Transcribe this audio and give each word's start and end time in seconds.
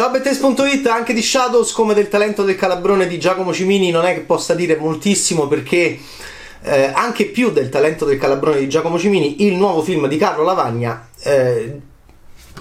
Ciao 0.00 0.08
Bettes.it, 0.08 0.86
anche 0.86 1.12
di 1.12 1.20
Shadows 1.20 1.72
come 1.72 1.92
del 1.92 2.08
talento 2.08 2.42
del 2.42 2.56
calabrone 2.56 3.06
di 3.06 3.18
Giacomo 3.18 3.52
Cimini 3.52 3.90
non 3.90 4.06
è 4.06 4.14
che 4.14 4.20
possa 4.20 4.54
dire 4.54 4.76
moltissimo 4.76 5.46
perché 5.46 5.98
eh, 6.62 6.84
anche 6.94 7.26
più 7.26 7.50
del 7.50 7.68
talento 7.68 8.06
del 8.06 8.16
calabrone 8.16 8.60
di 8.60 8.66
Giacomo 8.66 8.98
Cimini, 8.98 9.44
il 9.44 9.56
nuovo 9.56 9.82
film 9.82 10.06
di 10.06 10.16
Carlo 10.16 10.42
Lavagna 10.42 11.06
eh, 11.22 11.80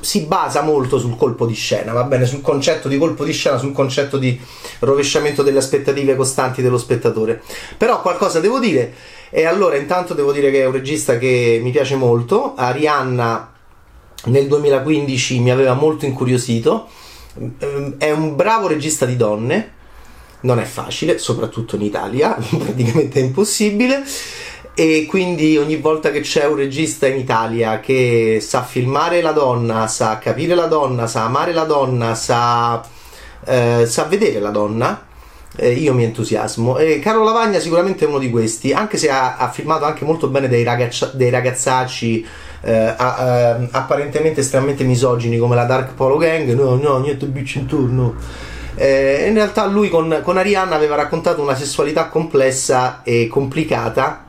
si 0.01 0.25
basa 0.25 0.63
molto 0.63 0.99
sul 0.99 1.15
colpo 1.15 1.45
di 1.45 1.53
scena, 1.53 1.93
va 1.93 2.03
bene, 2.03 2.25
sul 2.25 2.41
concetto 2.41 2.89
di 2.89 2.97
colpo 2.97 3.23
di 3.23 3.31
scena, 3.31 3.57
sul 3.57 3.71
concetto 3.71 4.17
di 4.17 4.37
rovesciamento 4.79 5.41
delle 5.41 5.59
aspettative 5.59 6.17
costanti 6.17 6.61
dello 6.61 6.77
spettatore. 6.77 7.41
Però 7.77 8.01
qualcosa 8.01 8.41
devo 8.41 8.59
dire 8.59 8.93
e 9.29 9.45
allora 9.45 9.77
intanto 9.77 10.13
devo 10.13 10.33
dire 10.33 10.51
che 10.51 10.63
è 10.63 10.65
un 10.65 10.73
regista 10.73 11.17
che 11.17 11.57
mi 11.63 11.71
piace 11.71 11.95
molto, 11.95 12.53
Arianna 12.57 13.53
nel 14.25 14.47
2015 14.47 15.39
mi 15.39 15.51
aveva 15.51 15.73
molto 15.73 16.03
incuriosito, 16.03 17.07
è 17.97 18.11
un 18.11 18.35
bravo 18.35 18.67
regista 18.67 19.05
di 19.05 19.15
donne, 19.15 19.73
non 20.41 20.59
è 20.59 20.63
facile, 20.63 21.17
soprattutto 21.17 21.75
in 21.75 21.83
Italia, 21.83 22.35
praticamente 22.57 23.19
è 23.19 23.23
impossibile 23.23 24.03
e 24.73 25.05
quindi 25.09 25.57
ogni 25.57 25.75
volta 25.75 26.09
che 26.09 26.21
c'è 26.21 26.45
un 26.45 26.55
regista 26.55 27.05
in 27.05 27.17
Italia 27.17 27.81
che 27.81 28.39
sa 28.41 28.63
filmare 28.63 29.21
la 29.21 29.33
donna, 29.33 29.87
sa 29.87 30.17
capire 30.19 30.55
la 30.55 30.67
donna, 30.67 31.05
sa 31.05 31.25
amare 31.25 31.51
la 31.51 31.65
donna, 31.65 32.15
sa, 32.15 32.81
eh, 33.43 33.85
sa 33.85 34.03
vedere 34.05 34.39
la 34.39 34.51
donna, 34.51 35.07
eh, 35.59 35.73
io 35.73 35.93
mi 35.93 36.03
entusiasmo. 36.03 36.77
E 36.77 36.99
Carlo 36.99 37.23
Lavagna 37.23 37.59
sicuramente 37.59 38.05
è 38.05 38.07
uno 38.07 38.17
di 38.17 38.29
questi, 38.29 38.71
anche 38.71 38.97
se 38.97 39.09
ha, 39.09 39.37
ha 39.37 39.49
filmato 39.49 39.85
anche 39.85 40.05
molto 40.05 40.27
bene 40.27 40.47
dei, 40.47 40.63
ragazza, 40.63 41.11
dei 41.13 41.29
ragazzacci 41.29 42.25
eh, 42.61 42.93
a, 42.97 43.57
eh, 43.59 43.67
apparentemente 43.71 44.41
estremamente 44.41 44.83
misogini 44.83 45.37
come 45.37 45.55
la 45.55 45.65
Dark 45.65 45.93
Polo 45.93 46.17
Gang, 46.17 46.53
no, 46.53 46.75
no, 46.75 46.97
niente 46.99 47.25
bitch 47.25 47.55
intorno. 47.55 48.15
Eh, 48.75 49.25
in 49.27 49.33
realtà 49.33 49.65
lui 49.65 49.89
con, 49.89 50.21
con 50.23 50.37
Arianna 50.37 50.75
aveva 50.75 50.95
raccontato 50.95 51.41
una 51.41 51.55
sessualità 51.55 52.07
complessa 52.07 53.01
e 53.03 53.27
complicata 53.27 54.27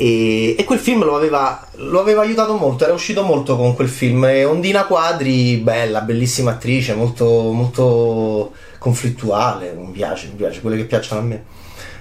e, 0.00 0.54
e, 0.56 0.62
quel 0.62 0.78
film 0.78 1.02
lo 1.02 1.16
aveva, 1.16 1.66
lo 1.78 1.98
aveva, 1.98 2.20
aiutato 2.20 2.54
molto, 2.54 2.84
era 2.84 2.92
uscito 2.92 3.24
molto 3.24 3.56
con 3.56 3.74
quel 3.74 3.88
film. 3.88 4.24
E 4.26 4.44
Ondina 4.44 4.84
Quadri, 4.84 5.56
bella, 5.56 6.02
bellissima 6.02 6.52
attrice, 6.52 6.94
molto, 6.94 7.26
molto 7.26 8.52
conflittuale, 8.78 9.72
mi 9.72 9.90
piace, 9.90 10.28
mi 10.28 10.34
piace, 10.34 10.60
quelle 10.60 10.76
che 10.76 10.84
piacciono 10.84 11.20
a 11.20 11.24
me. 11.24 11.44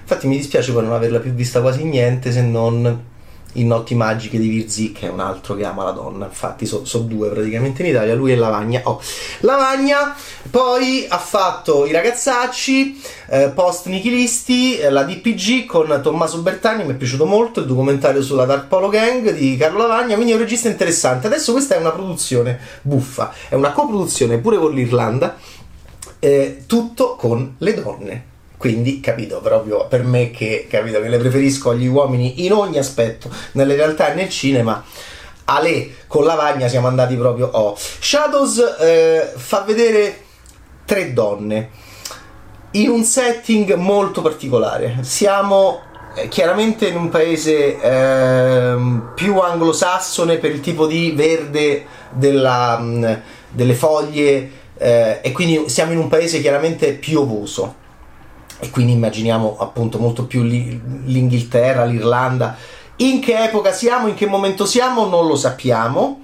Infatti 0.02 0.28
mi 0.28 0.38
dispiace 0.38 0.72
poi 0.72 0.84
non 0.84 0.94
averla 0.94 1.20
più 1.20 1.34
vista 1.34 1.60
quasi 1.60 1.84
niente 1.84 2.32
se 2.32 2.42
non 2.42 3.16
in 3.58 3.68
Notti 3.68 3.96
Magiche 3.96 4.40
di 4.40 4.48
Virzi, 4.48 4.92
che 4.92 5.08
è 5.08 5.10
un 5.10 5.20
altro 5.20 5.56
che 5.56 5.66
ama 5.66 5.84
la 5.84 5.92
donna. 5.92 6.26
Infatti, 6.26 6.66
sono 6.66 6.86
so 6.86 7.00
due 7.00 7.30
praticamente 7.30 7.82
in 7.82 7.90
Italia, 7.90 8.16
lui 8.16 8.32
e 8.32 8.36
Lavagna. 8.36 8.82
Oh. 8.84 9.02
Lavagna 9.40 10.16
poi 10.50 11.06
ha 11.08 11.18
fatto 11.18 11.86
i 11.86 11.92
ragazzacci, 11.92 13.02
eh, 13.30 13.50
post 13.50 13.88
nichilisti, 13.88 14.78
eh, 14.78 14.90
la 14.90 15.04
DPG 15.04 15.66
con 15.66 16.00
Tommaso 16.02 16.40
Bertani, 16.40 16.84
mi 16.84 16.92
è 16.92 16.96
piaciuto 16.96 17.26
molto, 17.26 17.62
il 17.62 17.66
documentario 17.66 18.22
sulla 18.22 18.46
Dark 18.46 18.68
Polo 18.68 18.90
Gang 18.90 19.32
di 19.32 19.58
Carlo 19.58 19.80
Lavagna, 19.80 20.16
quindi 20.16 20.32
è 20.32 20.36
un 20.36 20.42
regista 20.42 20.70
interessante. 20.70 21.28
Adesso 21.28 21.52
questa 21.52 21.76
è 21.76 21.80
una 21.80 21.92
produzione 21.92 22.60
buffa, 22.82 23.34
è 23.50 23.56
una 23.56 23.72
coproduzione 23.72 24.38
pure 24.38 24.58
con 24.58 24.72
l'Irlanda, 24.72 25.36
eh, 26.28 26.64
tutto 26.66 27.16
con 27.16 27.56
le 27.60 27.74
donne 27.74 28.36
quindi, 28.58 29.00
capito, 29.00 29.40
proprio 29.40 29.86
per 29.88 30.04
me 30.04 30.32
che, 30.32 30.66
capito, 30.68 31.00
che 31.00 31.10
le 31.10 31.20
preferisco 31.20 31.70
agli 31.70 31.86
uomini 31.86 32.44
in 32.44 32.54
ogni 32.54 32.80
aspetto, 32.80 33.30
nelle 33.52 33.76
realtà 33.76 34.12
e 34.12 34.16
nel 34.16 34.30
cinema, 34.30 34.84
Ale 35.46 35.92
con 36.08 36.26
Lavagna 36.26 36.68
siamo 36.68 36.88
andati 36.88 37.16
proprio 37.16 37.50
oh. 37.52 37.78
Shadows 37.78 38.78
eh, 38.80 39.32
fa 39.36 39.62
vedere 39.62 40.24
tre 40.86 41.14
donne 41.14 41.70
in 42.72 42.90
un 42.90 43.04
setting 43.04 43.76
molto 43.76 44.24
particolare. 44.24 44.98
Siamo 45.02 45.82
eh, 46.16 46.28
chiaramente 46.28 46.88
in 46.88 46.98
un 46.98 47.10
paese 47.10 47.80
eh, 47.80 48.76
più 49.14 49.40
anglosassone 49.40 50.38
per 50.38 50.52
il 50.52 50.62
tipo 50.62 50.88
di 50.88 51.12
verde 51.12 51.86
della, 52.10 52.80
mm, 52.80 53.14
delle 53.52 53.76
foglie 53.76 54.66
eh, 54.78 55.20
e 55.22 55.32
quindi 55.32 55.70
siamo 55.70 55.92
in 55.92 55.98
un 55.98 56.08
paese 56.08 56.42
chiaramente 56.42 56.94
piovoso 56.94 57.86
e 58.60 58.70
quindi 58.70 58.94
immaginiamo 58.94 59.58
appunto 59.60 60.00
molto 60.00 60.26
più 60.26 60.42
l'Inghilterra, 60.42 61.86
l'Irlanda. 61.86 62.56
In 62.98 63.20
che 63.20 63.44
epoca 63.44 63.72
siamo, 63.72 64.08
in 64.08 64.16
che 64.16 64.26
momento 64.26 64.66
siamo, 64.66 65.06
non 65.06 65.28
lo 65.28 65.36
sappiamo. 65.36 66.22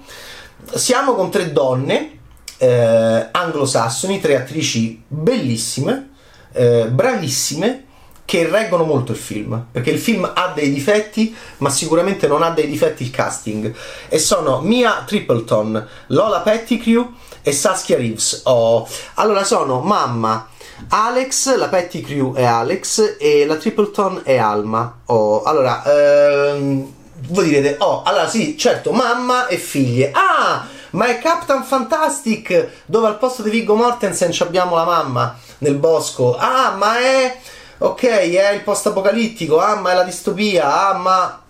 Siamo 0.72 1.14
con 1.14 1.30
tre 1.30 1.52
donne 1.52 2.18
eh, 2.58 3.28
anglosassoni, 3.30 4.20
tre 4.20 4.36
attrici 4.36 5.02
bellissime, 5.06 6.10
eh, 6.52 6.86
bravissime, 6.90 7.84
che 8.24 8.48
reggono 8.48 8.84
molto 8.84 9.12
il 9.12 9.18
film, 9.18 9.66
perché 9.70 9.90
il 9.90 9.98
film 9.98 10.30
ha 10.34 10.52
dei 10.54 10.72
difetti, 10.72 11.34
ma 11.58 11.70
sicuramente 11.70 12.26
non 12.26 12.42
ha 12.42 12.50
dei 12.50 12.66
difetti 12.68 13.02
il 13.02 13.10
casting. 13.10 13.74
E 14.08 14.18
sono 14.18 14.60
Mia 14.60 15.04
Tripleton, 15.06 15.86
Lola 16.08 16.40
Pettigrew 16.40 17.12
e 17.42 17.52
Saskia 17.52 17.96
Reeves. 17.96 18.42
Oh. 18.44 18.88
Allora 19.14 19.44
sono 19.44 19.80
mamma, 19.80 20.48
Alex, 20.88 21.56
la 21.56 21.68
Petty 21.68 22.00
Crew 22.00 22.34
è 22.34 22.44
Alex 22.44 23.16
e 23.18 23.46
la 23.46 23.56
Tripleton 23.56 24.22
è 24.24 24.36
Alma. 24.36 25.00
Oh, 25.06 25.42
allora, 25.42 25.82
ehm, 25.84 26.92
voi 27.28 27.48
direte, 27.48 27.76
oh, 27.78 28.02
allora 28.02 28.28
sì, 28.28 28.56
certo, 28.58 28.92
mamma 28.92 29.46
e 29.46 29.56
figlie. 29.56 30.10
Ah, 30.12 30.66
ma 30.90 31.06
è 31.06 31.18
Captain 31.18 31.62
Fantastic, 31.62 32.82
dove 32.86 33.06
al 33.06 33.18
posto 33.18 33.42
di 33.42 33.50
Viggo 33.50 33.74
Mortensen 33.74 34.32
abbiamo 34.40 34.76
la 34.76 34.84
mamma 34.84 35.36
nel 35.58 35.76
bosco. 35.76 36.36
Ah, 36.36 36.74
ma 36.76 36.98
è... 36.98 37.40
Ok, 37.78 38.04
è 38.04 38.52
il 38.52 38.62
post-apocalittico. 38.62 39.58
Ah, 39.58 39.76
ma 39.76 39.92
è 39.92 39.94
la 39.94 40.04
distopia. 40.04 40.88
Ah, 40.88 40.94
ma... 40.96 41.42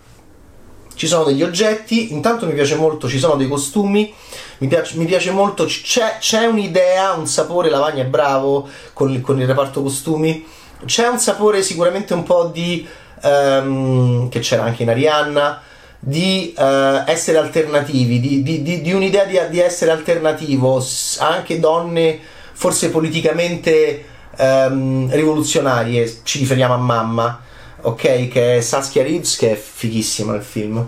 Ci 0.93 1.07
sono 1.07 1.23
degli 1.23 1.43
oggetti. 1.43 2.13
Intanto 2.13 2.45
mi 2.45 2.53
piace 2.53 2.75
molto, 2.75 3.07
ci 3.07 3.19
sono 3.19 3.35
dei 3.35 3.47
costumi 3.47 4.13
mi 4.57 4.67
piace, 4.67 4.97
mi 4.97 5.05
piace 5.05 5.31
molto, 5.31 5.65
c'è, 5.65 6.17
c'è, 6.19 6.45
un'idea, 6.45 7.13
un 7.13 7.27
sapore, 7.27 7.69
Lavagna 7.69 8.03
è 8.03 8.07
bravo 8.07 8.67
con 8.93 9.11
il, 9.11 9.21
con 9.21 9.39
il 9.39 9.47
reparto 9.47 9.81
costumi, 9.81 10.45
c'è 10.85 11.07
un 11.07 11.19
sapore 11.19 11.61
sicuramente 11.61 12.13
un 12.13 12.23
po' 12.23 12.45
di... 12.45 12.87
Um, 13.21 14.29
che 14.29 14.39
c'era 14.39 14.63
anche 14.63 14.83
in 14.83 14.89
Arianna, 14.89 15.59
di 15.97 16.53
uh, 16.55 16.61
essere 17.07 17.39
alternativi, 17.39 18.19
di, 18.19 18.43
di, 18.43 18.61
di, 18.61 18.81
di 18.81 18.93
un'idea 18.93 19.23
di, 19.23 19.59
essere 19.59 19.89
alternativo, 19.89 20.83
anche 21.19 21.59
donne 21.59 22.19
forse 22.51 22.91
politicamente 22.91 24.05
um, 24.37 25.09
rivoluzionarie, 25.11 26.21
ci 26.23 26.39
riferiamo 26.39 26.73
a 26.73 26.77
mamma, 26.77 27.41
ok? 27.81 28.27
Che 28.27 28.57
è 28.57 28.61
Saskia 28.61 29.03
Reeves, 29.03 29.35
che 29.35 29.51
è 29.51 29.55
fighissima 29.55 30.33
nel 30.33 30.43
film. 30.43 30.87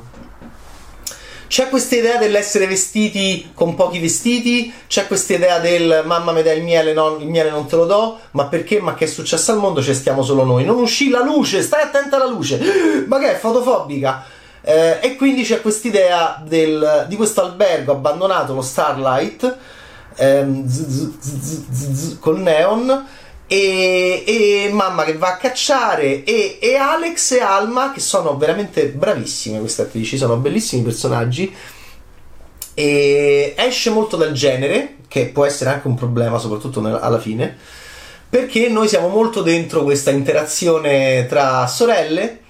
C'è 1.47 1.69
questa 1.69 1.95
idea 1.95 2.17
dell'essere 2.17 2.67
vestiti 2.67 3.51
con 3.53 3.73
pochi 3.73 3.99
vestiti, 3.99 4.71
c'è 4.85 5.07
questa 5.07 5.33
idea 5.33 5.59
del 5.59 6.03
mamma 6.05 6.33
mi 6.33 6.43
dai 6.43 6.57
il 6.57 6.63
miele, 6.63 6.91
no, 6.91 7.15
il 7.19 7.27
miele 7.27 7.49
non 7.49 7.65
te 7.67 7.77
lo 7.77 7.85
do, 7.85 8.19
ma 8.31 8.47
perché? 8.47 8.81
Ma 8.81 8.95
che 8.95 9.05
è 9.05 9.07
successo 9.07 9.53
al 9.53 9.59
mondo? 9.59 9.81
Ci 9.81 9.93
stiamo 9.93 10.23
solo 10.23 10.43
noi. 10.43 10.65
Non 10.65 10.77
uscì 10.77 11.09
la 11.09 11.23
luce, 11.23 11.61
stai 11.61 11.83
attenta 11.83 12.17
alla 12.17 12.27
luce. 12.27 12.59
Ma 13.07 13.17
che 13.17 13.31
è 13.31 13.37
fotofobica? 13.37 14.25
Eh, 14.61 14.99
e 15.01 15.15
quindi 15.15 15.43
c'è 15.43 15.61
questa 15.61 15.87
idea 15.87 16.43
di 16.45 17.15
questo 17.15 17.41
albergo 17.41 17.93
abbandonato, 17.93 18.53
lo 18.53 18.61
Starlight, 18.61 19.57
ehm, 20.15 20.67
z, 20.67 21.17
z, 21.17 21.65
z, 21.71 22.19
col 22.19 22.41
neon 22.41 23.05
e, 23.47 24.23
e, 24.25 24.69
mamma 24.71 25.03
che 25.03 25.17
va 25.17 25.29
a 25.29 25.37
cacciare 25.37 26.23
e, 26.23 26.59
e, 26.61 26.75
Alex 26.75 27.31
e 27.31 27.39
Alma 27.39 27.91
che 27.91 28.01
sono 28.01 28.37
veramente 28.37 28.87
bravissime 28.87 29.59
queste 29.59 29.83
attrici, 29.83 30.17
sono 30.17 30.35
bellissimi 30.37 30.83
personaggi. 30.83 31.53
E 32.73 33.55
esce 33.57 33.89
molto 33.89 34.17
dal 34.17 34.33
genere 34.33 34.97
che 35.07 35.27
può 35.27 35.45
essere 35.45 35.71
anche 35.71 35.87
un 35.87 35.95
problema 35.95 36.37
soprattutto 36.37 36.79
nella, 36.79 36.99
alla 36.99 37.19
fine 37.19 37.57
perché 38.29 38.67
noi 38.69 38.87
siamo 38.87 39.07
molto 39.07 39.41
dentro 39.41 39.83
questa 39.83 40.11
interazione 40.11 41.25
tra 41.27 41.65
sorelle 41.65 42.41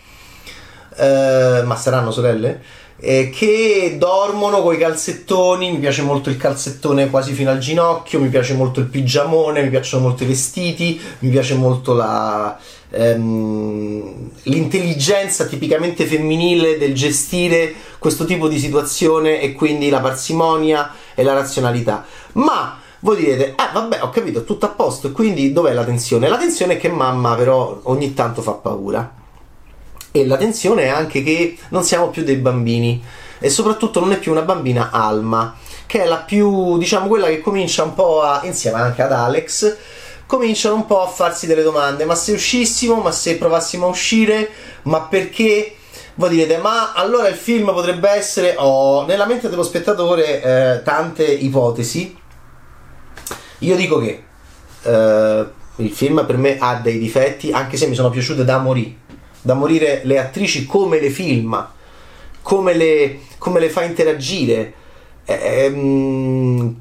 eh, 0.98 1.62
ma 1.64 1.76
saranno 1.76 2.12
sorelle 2.12 2.62
eh, 3.00 3.30
che 3.30 3.96
dormono 3.98 4.62
con 4.62 4.74
i 4.74 4.78
calzettoni, 4.78 5.72
mi 5.72 5.78
piace 5.78 6.02
molto 6.02 6.30
il 6.30 6.38
calzettone 6.38 7.10
quasi 7.10 7.34
fino 7.34 7.52
al 7.52 7.60
ginocchio, 7.60 8.20
mi 8.20 8.30
piace 8.30 8.54
molto 8.54 8.80
il 8.80 8.88
pigiamone, 8.88 9.62
mi 9.62 9.70
piacciono 9.70 10.04
molto 10.04 10.24
i 10.24 10.28
vestiti, 10.28 11.00
mi 11.20 11.30
piace 11.30 11.54
molto 11.54 11.94
la, 11.94 12.58
ehm, 12.90 14.30
l'intelligenza 14.44 15.46
tipicamente 15.46 16.06
femminile 16.06 16.78
del 16.78 16.96
gestire 16.96 17.74
questo 18.00 18.26
tipo 18.26 18.48
di 18.48 18.58
situazione 18.58 19.42
e 19.42 19.54
quindi 19.54 19.90
la 19.90 20.00
parsimonia 20.00 20.92
e 21.14 21.24
la 21.24 21.34
razionalità. 21.34 22.04
Ma 22.34 22.80
voi 23.02 23.18
direte, 23.18 23.50
eh 23.50 23.70
vabbè 23.74 24.02
ho 24.02 24.10
capito, 24.10 24.44
tutto 24.44 24.66
a 24.66 24.70
posto, 24.70 25.12
quindi 25.12 25.54
dov'è 25.54 25.74
la 25.74 25.84
tensione? 25.84 26.28
La 26.28 26.38
tensione 26.38 26.74
è 26.74 26.78
che 26.78 26.90
mamma 26.90 27.36
però 27.36 27.80
ogni 27.84 28.16
tanto 28.16 28.42
fa 28.42 28.54
paura 28.54 29.17
e 30.12 30.26
la 30.26 30.38
tensione 30.38 30.84
è 30.84 30.88
anche 30.88 31.24
che 31.24 31.58
non 31.70 31.84
siamo 31.84 32.10
più 32.10 32.24
dei 32.24 32.38
bambini 32.38 33.04
e 33.40 33.50
soprattutto 33.50 34.00
non 34.00 34.12
è 34.12 34.18
più 34.18 34.32
una 34.32 34.42
bambina 34.42 34.90
Alma 34.92 35.56
che 35.88 36.04
è 36.04 36.06
la 36.06 36.18
più, 36.18 36.78
diciamo, 36.78 37.08
quella 37.08 37.28
che 37.28 37.40
comincia 37.40 37.84
un 37.84 37.96
po' 37.96 38.22
a, 38.22 38.42
insieme 38.44 38.80
anche 38.80 39.02
ad 39.02 39.14
Alex, 39.14 39.78
cominciano 40.28 40.76
un 40.76 40.86
po' 40.86 41.02
a 41.02 41.08
farsi 41.08 41.48
delle 41.48 41.64
domande, 41.64 42.04
ma 42.06 42.14
se 42.14 42.34
uscissimo, 42.34 42.96
ma 42.96 43.12
se 43.12 43.38
provassimo 43.38 43.88
a 43.88 43.90
uscire, 43.90 44.50
ma 44.84 45.02
perché? 45.02 45.74
Voi 46.16 46.30
direte, 46.30 46.58
ma 46.58 46.94
allora 46.94 47.28
il 47.30 47.36
film 47.36 47.72
potrebbe 47.72 48.10
essere, 48.10 48.56
oh, 48.58 49.06
nella 49.06 49.26
mente 49.26 49.50
dello 49.50 49.64
spettatore 49.64 50.42
eh, 50.42 50.82
tante 50.84 51.24
ipotesi. 51.24 52.18
Io 53.60 53.76
dico 53.76 54.00
che 54.00 54.24
eh, 54.82 55.46
il 55.78 55.92
film 55.92 56.26
per 56.26 56.38
me 56.38 56.58
ha 56.60 56.76
dei 56.76 56.98
difetti, 56.98 57.52
anche 57.52 57.78
se 57.78 57.88
mi 57.88 57.96
sono 57.96 58.10
piaciute 58.10 58.44
da 58.44 58.58
morire. 58.58 59.06
Da 59.48 59.54
morire 59.54 60.02
le 60.04 60.20
attrici 60.20 60.66
come 60.66 61.00
le 61.00 61.10
filma, 61.10 61.74
come 62.42 62.74
le, 62.74 63.20
come 63.38 63.62
le 63.62 63.70
fa 63.70 63.84
interagire. 63.86 64.74
Ehm, 65.24 66.76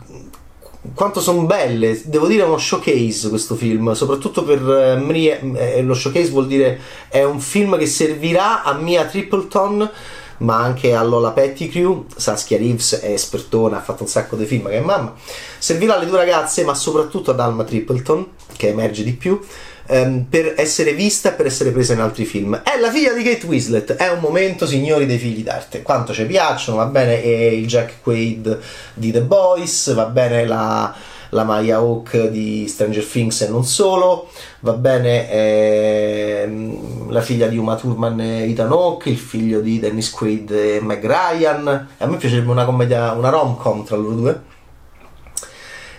quanto 0.92 1.20
sono 1.20 1.42
belle, 1.42 2.00
devo 2.06 2.26
dire 2.26 2.42
è 2.42 2.46
uno 2.46 2.58
showcase 2.58 3.28
questo 3.28 3.54
film, 3.54 3.92
soprattutto 3.92 4.42
per 4.42 4.60
uh, 4.62 5.00
Mia, 5.00 5.38
eh, 5.38 5.80
lo 5.82 5.94
showcase 5.94 6.30
vuol 6.30 6.48
dire 6.48 6.80
è 7.08 7.22
un 7.22 7.38
film 7.38 7.78
che 7.78 7.86
servirà 7.86 8.64
a 8.64 8.72
Mia 8.74 9.04
Tripleton 9.04 9.88
ma 10.38 10.58
anche 10.58 10.94
a 10.94 11.02
Lola 11.02 11.30
Pettigrew, 11.30 12.06
Saskia 12.14 12.58
Reeves 12.58 13.00
è 13.00 13.10
espertona, 13.10 13.78
ha 13.78 13.82
fatto 13.82 14.02
un 14.02 14.08
sacco 14.08 14.36
di 14.36 14.44
film 14.44 14.68
che 14.68 14.76
è 14.76 14.80
mamma, 14.80 15.14
servirà 15.58 15.96
alle 15.96 16.06
due 16.06 16.18
ragazze 16.18 16.64
ma 16.64 16.74
soprattutto 16.74 17.30
ad 17.30 17.40
Alma 17.40 17.64
Tripleton 17.64 18.26
che 18.56 18.68
emerge 18.68 19.02
di 19.02 19.12
più 19.12 19.40
um, 19.88 20.26
per 20.28 20.54
essere 20.56 20.92
vista 20.92 21.30
e 21.30 21.32
per 21.32 21.46
essere 21.46 21.70
presa 21.70 21.92
in 21.92 22.00
altri 22.00 22.24
film. 22.24 22.60
È 22.62 22.78
la 22.78 22.90
figlia 22.90 23.12
di 23.12 23.22
Kate 23.22 23.46
Winslet, 23.46 23.94
è 23.94 24.10
un 24.10 24.20
momento 24.20 24.66
signori 24.66 25.06
dei 25.06 25.18
figli 25.18 25.42
d'arte, 25.42 25.82
quanto 25.82 26.12
ci 26.12 26.24
piacciono, 26.24 26.78
va 26.78 26.86
bene 26.86 27.14
il 27.14 27.66
Jack 27.66 28.02
Quaid 28.02 28.58
di 28.94 29.10
The 29.10 29.22
Boys, 29.22 29.92
va 29.94 30.06
bene 30.06 30.46
la 30.46 30.94
la 31.30 31.44
Maya 31.44 31.76
Hawk 31.76 32.28
di 32.28 32.66
Stranger 32.68 33.04
Things 33.04 33.40
e 33.42 33.48
non 33.48 33.64
solo, 33.64 34.30
va 34.60 34.72
bene 34.72 35.30
ehm, 35.30 36.85
la 37.08 37.20
figlia 37.20 37.46
di 37.46 37.56
Uma 37.56 37.76
Thurman 37.76 38.20
e 38.20 38.50
Ethan 38.50 38.70
Hawke, 38.70 39.10
il 39.10 39.16
figlio 39.16 39.60
di 39.60 39.78
Dennis 39.78 40.10
Quaid 40.10 40.50
e 40.50 40.80
Meg 40.82 41.04
Ryan, 41.04 41.88
a 41.98 42.06
me 42.06 42.16
piacerebbe 42.16 42.50
una 42.50 42.64
commedia, 42.64 43.12
una 43.12 43.28
rom-com 43.28 43.84
tra 43.84 43.96
loro 43.96 44.14
due. 44.14 44.42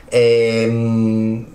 Ehm, 0.09 1.45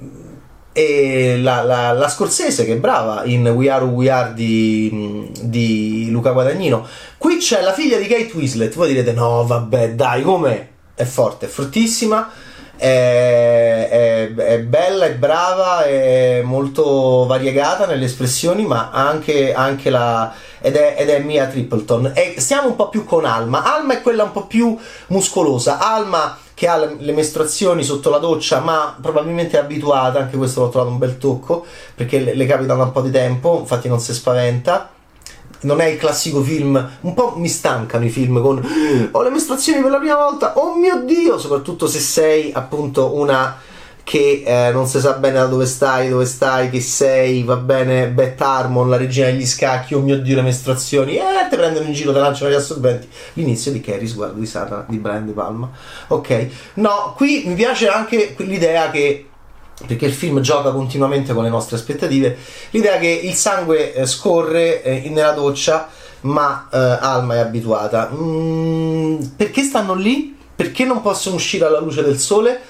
e 0.72 1.38
la, 1.38 1.62
la, 1.62 1.92
la, 1.92 2.08
Scorsese 2.08 2.64
che 2.64 2.72
è 2.72 2.76
brava 2.76 3.24
in 3.24 3.46
We 3.48 3.68
Are 3.68 3.84
Who 3.84 3.92
We 3.92 4.10
Are 4.10 4.32
di, 4.32 5.30
di, 5.42 6.08
Luca 6.10 6.30
Guadagnino. 6.32 6.86
Qui 7.18 7.36
c'è 7.36 7.60
la 7.60 7.72
figlia 7.72 7.98
di 7.98 8.06
Kate 8.06 8.32
Winslet. 8.34 8.74
Voi 8.74 8.88
direte 8.88 9.12
no 9.12 9.44
vabbè 9.46 9.94
dai 9.94 10.22
com'è? 10.22 10.68
È 10.94 11.04
forte, 11.04 11.46
è 11.46 11.48
fortissima 11.48 12.30
è, 12.76 13.88
è, 13.90 14.34
è, 14.34 14.58
bella, 14.60 15.06
è 15.06 15.14
brava, 15.14 15.84
è 15.84 16.42
molto 16.42 17.26
variegata 17.26 17.86
nelle 17.86 18.06
espressioni, 18.06 18.64
ma 18.64 18.90
anche, 18.92 19.52
anche 19.52 19.90
la. 19.90 20.32
Ed 20.60 20.76
è, 20.76 20.96
ed 20.98 21.08
è 21.08 21.18
Mia 21.20 21.46
Tripleton. 21.46 22.12
E 22.14 22.34
stiamo 22.38 22.68
un 22.68 22.76
po' 22.76 22.88
più 22.88 23.04
con 23.04 23.24
Alma. 23.24 23.74
Alma 23.74 23.94
è 23.94 24.02
quella 24.02 24.22
un 24.24 24.32
po' 24.32 24.46
più 24.46 24.76
muscolosa. 25.08 25.78
Alma 25.78 26.38
che 26.54 26.68
ha 26.68 26.76
le 26.76 27.12
mestruazioni 27.12 27.82
sotto 27.82 28.10
la 28.10 28.18
doccia, 28.18 28.60
ma 28.60 28.96
probabilmente 29.00 29.56
è 29.58 29.60
abituata, 29.60 30.20
anche 30.20 30.36
questo 30.36 30.60
l'ho 30.60 30.68
trovato 30.68 30.92
un 30.92 30.98
bel 30.98 31.18
tocco, 31.18 31.64
perché 31.94 32.20
le, 32.20 32.34
le 32.34 32.46
capita 32.46 32.74
da 32.74 32.84
un 32.84 32.92
po' 32.92 33.00
di 33.00 33.10
tempo, 33.10 33.58
infatti 33.58 33.88
non 33.88 33.98
si 33.98 34.12
spaventa 34.12 34.90
non 35.62 35.80
è 35.80 35.86
il 35.86 35.98
classico 35.98 36.42
film. 36.42 36.90
Un 37.00 37.14
po' 37.14 37.34
mi 37.36 37.48
stancano 37.48 38.04
i 38.04 38.10
film 38.10 38.40
con 38.40 39.08
ho 39.10 39.22
le 39.22 39.30
mestruazioni 39.30 39.80
per 39.80 39.90
la 39.90 39.98
prima 39.98 40.16
volta, 40.16 40.58
oh 40.58 40.76
mio 40.76 41.02
dio! 41.04 41.38
Soprattutto 41.38 41.86
se 41.86 41.98
sei 41.98 42.52
appunto 42.52 43.14
una 43.14 43.58
che 44.04 44.42
eh, 44.44 44.72
non 44.72 44.86
si 44.86 44.98
sa 44.98 45.12
bene 45.12 45.34
da 45.34 45.46
dove 45.46 45.66
stai, 45.66 46.08
dove 46.08 46.26
stai, 46.26 46.70
che 46.70 46.80
sei, 46.80 47.44
va 47.44 47.56
bene, 47.56 48.08
Beth 48.08 48.40
Harmon, 48.40 48.88
la 48.88 48.96
regina 48.96 49.26
degli 49.26 49.46
scacchi, 49.46 49.94
oh 49.94 50.00
mio 50.00 50.18
dio, 50.18 50.36
le 50.36 50.42
mestruazioni, 50.42 51.16
eh, 51.16 51.48
te 51.48 51.56
prendono 51.56 51.86
in 51.86 51.92
giro, 51.92 52.12
te 52.12 52.18
lanciano 52.18 52.50
gli 52.50 52.54
assorbenti. 52.54 53.08
L'inizio 53.34 53.70
di 53.70 53.80
Carrie, 53.80 54.08
sguardo 54.08 54.40
di 54.40 54.46
Satana, 54.46 54.84
di 54.88 54.98
Brian 54.98 55.26
De 55.26 55.32
Palma. 55.32 55.70
Ok, 56.08 56.48
no, 56.74 57.14
qui 57.16 57.44
mi 57.46 57.54
piace 57.54 57.88
anche 57.88 58.34
l'idea 58.38 58.90
che 58.90 59.26
perché 59.86 60.06
il 60.06 60.12
film 60.12 60.40
gioca 60.40 60.70
continuamente 60.70 61.32
con 61.32 61.44
le 61.44 61.50
nostre 61.50 61.76
aspettative, 61.76 62.36
l'idea 62.70 62.98
che 62.98 63.08
il 63.08 63.34
sangue 63.34 63.94
eh, 63.94 64.06
scorre 64.06 64.82
eh, 64.82 65.08
nella 65.08 65.32
doccia, 65.32 65.88
ma 66.22 66.68
eh, 66.72 66.78
Alma 66.78 67.34
è 67.34 67.38
abituata. 67.38 68.10
Mm, 68.12 69.20
perché 69.36 69.62
stanno 69.62 69.94
lì? 69.94 70.36
Perché 70.54 70.84
non 70.84 71.02
possono 71.02 71.36
uscire 71.36 71.64
alla 71.64 71.80
luce 71.80 72.02
del 72.02 72.18
sole? 72.18 72.60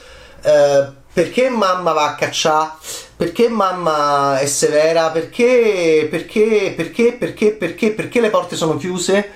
Eh, 0.42 0.86
perché 1.12 1.50
mamma 1.50 1.92
va 1.92 2.06
a 2.06 2.14
cacciare? 2.14 2.70
Perché 3.16 3.48
mamma 3.48 4.38
è 4.38 4.46
severa? 4.46 5.10
Perché, 5.10 6.08
perché, 6.10 6.72
perché, 6.74 7.12
perché, 7.12 7.52
perché, 7.52 7.90
perché 7.90 8.20
le 8.20 8.30
porte 8.30 8.56
sono 8.56 8.76
chiuse? 8.76 9.30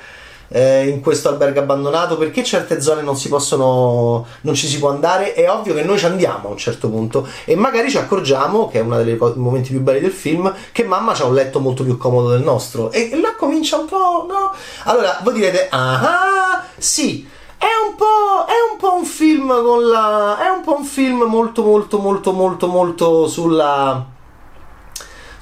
Eh, 0.48 0.88
in 0.88 1.00
questo 1.00 1.28
albergo 1.28 1.60
abbandonato, 1.60 2.16
perché 2.16 2.42
certe 2.44 2.80
zone 2.80 3.02
non 3.02 3.16
si 3.16 3.28
possono, 3.28 4.26
non 4.42 4.54
ci 4.54 4.66
si 4.66 4.78
può 4.78 4.90
andare, 4.90 5.34
è 5.34 5.50
ovvio 5.50 5.74
che 5.74 5.82
noi 5.82 5.98
ci 5.98 6.06
andiamo 6.06 6.48
a 6.48 6.50
un 6.50 6.56
certo 6.56 6.88
punto 6.88 7.26
e 7.44 7.56
magari 7.56 7.90
ci 7.90 7.98
accorgiamo, 7.98 8.68
che 8.68 8.78
è 8.78 8.82
uno 8.82 9.02
dei 9.02 9.18
momenti 9.34 9.70
più 9.70 9.80
belli 9.80 10.00
del 10.00 10.12
film, 10.12 10.52
che 10.72 10.84
mamma 10.84 11.12
ha 11.12 11.24
un 11.24 11.34
letto 11.34 11.60
molto 11.60 11.84
più 11.84 11.96
comodo 11.96 12.30
del 12.30 12.42
nostro 12.42 12.90
e 12.92 13.10
là 13.20 13.34
comincia 13.36 13.76
un 13.76 13.86
po', 13.86 14.26
no? 14.28 14.52
Allora, 14.84 15.20
voi 15.22 15.34
direte, 15.34 15.68
ah, 15.70 16.64
sì, 16.76 17.26
è 17.58 17.88
un, 17.88 17.94
po', 17.94 18.44
è 18.46 18.70
un 18.70 18.78
po' 18.78 18.94
un 18.94 19.04
film 19.04 19.48
con 19.48 19.86
la... 19.86 20.38
è 20.38 20.48
un 20.48 20.62
po' 20.62 20.76
un 20.76 20.84
film 20.84 21.22
molto 21.22 21.62
molto 21.62 21.98
molto 21.98 22.32
molto 22.32 22.66
molto 22.66 23.26
sulla 23.26 24.14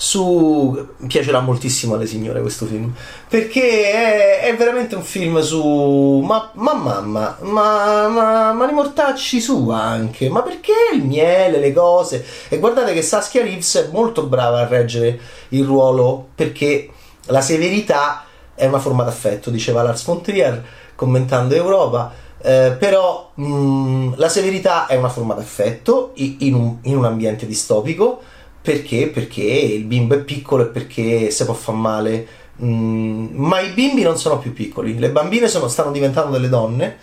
su 0.05 0.87
piacerà 1.07 1.41
moltissimo 1.41 1.95
alle 1.95 2.07
signore 2.07 2.43
questo 2.43 2.67
film 2.67 2.93
perché 3.27 3.91
è, 3.91 4.41
è 4.43 4.55
veramente 4.55 4.97
un 4.97 5.03
film 5.03 5.41
su 5.41 6.23
ma, 6.23 6.51
ma 6.57 6.75
mamma 6.75 7.39
ma, 7.41 8.09
ma, 8.09 8.53
ma 8.53 8.71
i 8.71 8.75
mortacci 8.75 9.41
su 9.41 9.71
anche 9.71 10.29
ma 10.29 10.43
perché 10.43 10.73
il 10.93 11.05
miele 11.05 11.59
le 11.59 11.73
cose? 11.73 12.23
E 12.51 12.59
guardate 12.59 12.93
che 12.93 13.01
Saskia 13.01 13.43
Reeves 13.43 13.77
è 13.77 13.89
molto 13.93 14.25
brava 14.25 14.61
a 14.61 14.67
reggere 14.67 15.19
il 15.49 15.65
ruolo 15.65 16.29
perché 16.35 16.91
la 17.29 17.41
severità 17.41 18.27
è 18.55 18.67
una 18.67 18.81
forma 18.81 19.05
d'affetto 19.05 19.49
diceva 19.49 19.83
Lars 19.83 20.05
von 20.05 20.21
Trier 20.21 20.63
commentando 20.95 21.55
Europa 21.55 22.13
eh, 22.43 22.77
però 22.79 23.31
mh, 23.33 24.17
la 24.17 24.29
severità 24.29 24.85
è 24.85 24.97
una 24.97 25.09
forma 25.09 25.33
d'affetto 25.33 26.13
in 26.17 26.53
un, 26.53 26.77
in 26.83 26.99
un 26.99 27.07
ambiente 27.07 27.47
distopico 27.47 28.21
perché? 28.65 29.09
Perché 29.09 29.43
il 29.43 29.85
bimbo 29.85 30.15
è 30.15 30.21
piccolo 30.21 30.63
e 30.63 30.67
perché 30.69 31.31
se 31.31 31.45
può 31.45 31.53
far 31.53 31.75
male. 31.75 32.27
Mm, 32.63 33.27
ma 33.35 33.61
i 33.61 33.73
bimbi 33.73 34.01
non 34.01 34.17
sono 34.17 34.39
più 34.39 34.55
piccoli, 34.55 34.99
le 34.99 35.11
bambine 35.11 35.49
sono, 35.49 35.69
stanno 35.69 35.91
diventando 35.91 36.31
delle 36.31 36.49
donne 36.49 36.97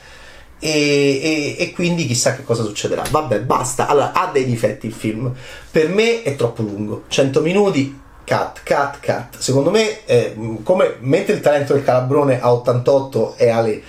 e, 0.57 1.19
e, 1.21 1.55
e, 1.59 1.71
quindi 1.71 2.07
chissà 2.07 2.35
che 2.35 2.43
cosa 2.43 2.63
succederà. 2.63 3.03
Vabbè, 3.07 3.41
basta. 3.41 3.85
Allora, 3.85 4.11
ha 4.11 4.31
dei 4.33 4.45
difetti 4.45 4.87
il 4.87 4.93
film. 4.93 5.31
Per 5.69 5.87
me 5.87 6.23
è 6.23 6.35
troppo 6.35 6.63
lungo. 6.63 7.03
100 7.07 7.41
minuti, 7.41 7.95
cut, 8.25 8.63
cut, 8.65 8.99
cut. 8.99 9.37
Secondo 9.37 9.69
me, 9.69 10.03
eh, 10.05 10.35
come 10.63 10.95
mentre 11.01 11.35
il 11.35 11.41
talento 11.41 11.73
del 11.73 11.83
calabrone 11.83 12.41
a 12.41 12.51
88 12.51 13.35
è 13.37 13.49
Ale 13.49 13.83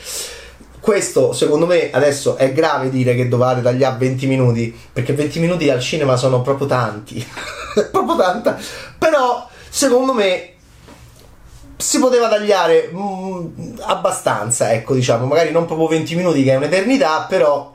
questo 0.82 1.32
secondo 1.32 1.64
me 1.64 1.92
adesso 1.92 2.34
è 2.34 2.52
grave 2.52 2.90
dire 2.90 3.14
che 3.14 3.28
dovete 3.28 3.62
tagliare 3.62 3.98
20 3.98 4.26
minuti 4.26 4.76
perché 4.92 5.12
20 5.12 5.38
minuti 5.38 5.70
al 5.70 5.78
cinema 5.78 6.16
sono 6.16 6.42
proprio 6.42 6.66
tanti 6.66 7.24
proprio 7.90 8.16
tanta. 8.16 8.58
Però 8.98 9.48
secondo 9.68 10.12
me 10.12 10.48
si 11.76 11.98
poteva 11.98 12.28
tagliare 12.28 12.90
mh, 12.92 12.98
mm, 12.98 13.74
abbastanza 13.80 14.72
ecco 14.72 14.94
diciamo. 14.94 15.26
Magari 15.26 15.50
non 15.50 15.66
proprio 15.66 15.88
20 15.88 16.14
minuti 16.14 16.42
che 16.42 16.52
è 16.52 16.56
un'eternità 16.56 17.26
però 17.28 17.74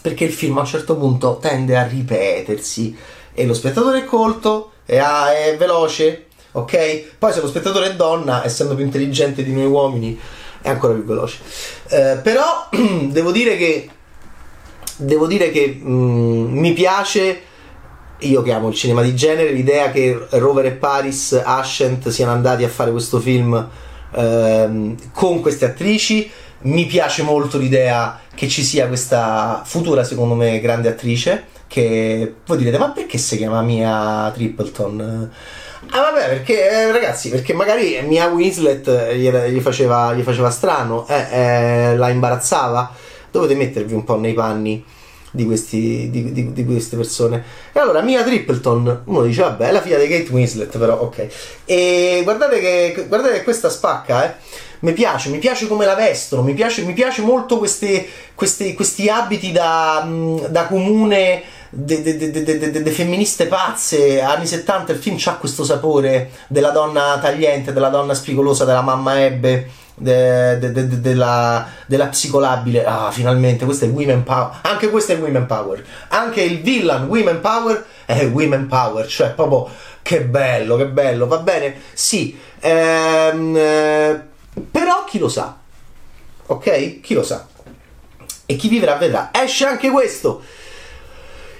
perché 0.00 0.24
il 0.24 0.32
film 0.32 0.58
a 0.58 0.60
un 0.60 0.66
certo 0.66 0.96
punto 0.96 1.38
tende 1.40 1.76
a 1.76 1.86
ripetersi. 1.86 2.96
E 3.34 3.46
lo 3.46 3.54
spettatore 3.54 4.00
è 4.00 4.04
colto 4.04 4.72
è, 4.84 4.96
è 4.98 5.56
veloce 5.56 6.26
ok? 6.52 7.16
Poi 7.18 7.32
se 7.32 7.40
lo 7.40 7.48
spettatore 7.48 7.90
è 7.90 7.94
donna 7.94 8.44
essendo 8.44 8.74
più 8.74 8.84
intelligente 8.84 9.44
di 9.44 9.52
noi 9.52 9.66
uomini 9.66 10.18
è 10.60 10.68
ancora 10.70 10.94
più 10.94 11.04
veloce. 11.04 11.38
Eh, 11.88 12.18
però 12.22 12.68
devo 13.06 13.30
dire 13.30 13.56
che 13.56 13.90
devo 14.96 15.26
dire 15.26 15.50
che 15.50 15.78
mh, 15.80 15.90
mm, 15.90 16.58
mi 16.58 16.72
piace 16.72 17.42
io 18.20 18.42
che 18.42 18.52
amo 18.52 18.68
il 18.68 18.74
cinema 18.74 19.02
di 19.02 19.14
genere 19.14 19.52
l'idea 19.52 19.90
che 19.90 20.26
Rover 20.30 20.66
e 20.66 20.72
Paris 20.72 21.40
Ashent 21.44 22.08
siano 22.08 22.32
andati 22.32 22.64
a 22.64 22.68
fare 22.68 22.90
questo 22.90 23.20
film 23.20 23.68
ehm, 24.12 24.96
con 25.12 25.40
queste 25.40 25.66
attrici 25.66 26.30
mi 26.60 26.86
piace 26.86 27.22
molto 27.22 27.58
l'idea 27.58 28.20
che 28.34 28.48
ci 28.48 28.64
sia 28.64 28.88
questa 28.88 29.62
futura 29.64 30.02
secondo 30.02 30.34
me 30.34 30.58
grande 30.60 30.88
attrice 30.88 31.46
che 31.68 32.34
voi 32.44 32.56
direte 32.56 32.78
ma 32.78 32.90
perché 32.90 33.18
si 33.18 33.36
chiama 33.36 33.62
Mia 33.62 34.30
Tripleton 34.34 35.30
Ah 35.90 36.00
vabbè, 36.00 36.28
perché 36.28 36.68
eh, 36.68 36.92
ragazzi, 36.92 37.30
perché 37.30 37.54
magari 37.54 38.00
Mia 38.02 38.26
Winslet 38.26 39.12
gli, 39.12 39.30
gli, 39.30 39.60
faceva, 39.60 40.12
gli 40.12 40.22
faceva, 40.22 40.50
strano, 40.50 41.06
eh, 41.06 41.26
eh, 41.30 41.96
la 41.96 42.08
imbarazzava. 42.08 42.92
dovete 43.30 43.54
mettervi 43.54 43.94
un 43.94 44.04
po' 44.04 44.18
nei 44.18 44.34
panni 44.34 44.84
di, 45.30 45.44
questi, 45.44 46.08
di, 46.10 46.32
di, 46.32 46.52
di, 46.52 46.64
queste 46.64 46.96
persone. 46.96 47.42
E 47.72 47.80
allora 47.80 48.00
Mia 48.00 48.22
Tripleton, 48.22 49.02
uno 49.04 49.22
dice, 49.22 49.42
vabbè, 49.42 49.68
è 49.68 49.72
la 49.72 49.80
figlia 49.80 49.98
di 49.98 50.08
Kate 50.08 50.30
Winslet, 50.30 50.76
però 50.78 51.00
ok. 51.00 51.26
E 51.64 52.20
guardate 52.24 52.60
che, 52.60 53.04
guardate 53.08 53.34
che 53.34 53.44
questa 53.44 53.68
spacca, 53.70 54.24
eh. 54.24 54.34
Mi 54.80 54.92
piace, 54.92 55.28
mi 55.30 55.38
piace 55.38 55.66
come 55.66 55.84
la 55.84 55.96
vestono, 55.96 56.42
mi 56.42 56.54
piace, 56.54 56.82
mi 56.82 56.92
piace 56.92 57.22
molto 57.22 57.58
queste, 57.58 58.06
queste, 58.34 58.74
questi 58.74 59.08
abiti 59.08 59.50
da, 59.50 60.08
da 60.48 60.66
comune 60.66 61.42
de, 61.70 62.00
de, 62.02 62.16
de, 62.16 62.82
de, 62.82 62.90
femministe 62.90 63.46
pazze 63.46 64.22
anni 64.22 64.46
70 64.46 64.92
il 64.92 64.98
film 64.98 65.18
ha 65.24 65.36
questo 65.36 65.64
sapore 65.64 66.30
della 66.48 66.70
donna 66.70 67.18
tagliente 67.20 67.74
della 67.74 67.90
donna 67.90 68.14
spigolosa 68.14 68.64
della 68.64 68.80
mamma 68.80 69.22
Ebbe 69.22 69.68
de, 69.98 70.58
de, 70.58 70.72
de, 70.72 71.00
della, 71.00 71.66
della 71.86 72.06
psicolabile. 72.06 72.84
Ah, 72.84 73.10
finalmente, 73.10 73.64
questo 73.64 73.84
è 73.84 73.88
Women 73.88 74.22
Power. 74.22 74.58
Anche 74.62 74.90
questo 74.90 75.12
è 75.12 75.18
Women 75.18 75.46
Power. 75.46 75.84
Anche 76.08 76.42
il 76.42 76.60
villain 76.60 77.04
Women 77.04 77.40
Power 77.40 77.84
è 78.04 78.26
Women 78.26 78.66
Power. 78.66 79.06
Cioè, 79.06 79.30
proprio 79.30 79.68
che 80.02 80.22
bello, 80.22 80.76
che 80.76 80.86
bello. 80.86 81.26
Va 81.26 81.38
bene? 81.38 81.74
Sì. 81.92 82.38
Ehm, 82.60 83.56
eh, 83.56 84.22
però 84.70 85.04
chi 85.04 85.18
lo 85.18 85.28
sa? 85.28 85.56
Ok? 86.46 87.00
Chi 87.00 87.14
lo 87.14 87.22
sa? 87.22 87.46
E 88.46 88.56
chi 88.56 88.68
vivrà 88.68 88.96
vedrà. 88.96 89.30
Esce 89.32 89.66
anche 89.66 89.90
questo. 89.90 90.42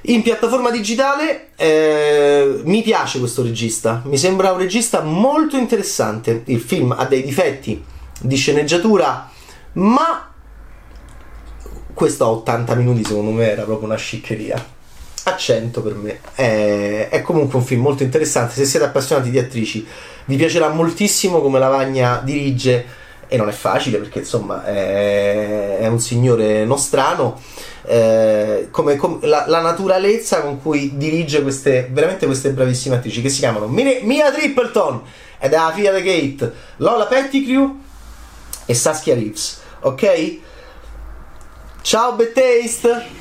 In 0.03 0.23
piattaforma 0.23 0.71
digitale 0.71 1.49
eh, 1.57 2.63
mi 2.65 2.83
piace 2.83 3.19
questo 3.19 3.43
regista, 3.43 4.01
mi 4.07 4.17
sembra 4.17 4.53
un 4.53 4.59
regista 4.59 5.03
molto 5.03 5.59
interessante. 5.59 6.45
Il 6.47 6.61
film 6.61 6.95
ha 6.97 7.05
dei 7.05 7.23
difetti, 7.23 7.85
di 8.21 8.37
sceneggiatura, 8.37 9.31
ma 9.75 10.29
questo 11.99 12.25
a 12.25 12.29
80 12.29 12.75
minuti 12.77 13.05
secondo 13.05 13.33
me 13.33 13.51
era 13.51 13.65
proprio 13.65 13.89
una 13.89 13.97
sciccheria. 13.97 14.77
A 15.25 15.37
100 15.37 15.83
per 15.83 15.95
me. 15.95 16.21
È, 16.33 17.09
è, 17.11 17.23
comunque 17.23 17.59
un 17.59 17.65
film 17.65 17.83
molto 17.83 18.05
interessante. 18.05 18.55
Se 18.55 18.65
siete 18.65 18.87
appassionati 18.87 19.31
di 19.31 19.39
attrici, 19.39 19.85
vi 20.27 20.37
piacerà 20.37 20.69
moltissimo 20.69 21.41
come 21.41 21.59
Lavagna 21.59 22.21
dirige. 22.25 23.07
E 23.27 23.37
non 23.37 23.49
è 23.49 23.53
facile 23.53 23.99
perché 23.99 24.21
insomma 24.21 24.65
è, 24.65 25.79
è 25.79 25.87
un 25.89 26.01
signore 26.01 26.65
nostrano. 26.65 27.39
Eh, 27.85 28.69
come, 28.71 28.97
come 28.97 29.27
la, 29.27 29.45
la, 29.49 29.61
naturalezza 29.61 30.41
con 30.41 30.63
cui 30.63 30.97
dirige 30.97 31.43
queste 31.43 31.89
veramente 31.91 32.27
queste 32.27 32.51
bravissime 32.51 32.97
attrici 32.97 33.23
che 33.23 33.31
si 33.31 33.39
chiamano 33.39 33.67
Mia 33.67 34.31
Tripleton 34.31 35.03
ed 35.39 35.53
è 35.53 35.57
la 35.57 35.73
figlia 35.75 35.93
di 35.93 36.03
Kate, 36.03 36.53
Lola 36.77 37.07
Pettigrew 37.07 37.77
e 38.69 38.75
Saskia 38.75 39.15
Reeves, 39.15 39.61
ok? 39.83 40.43
Ciao 41.83 42.13
Bad 42.13 42.33
Taste! 42.33 43.18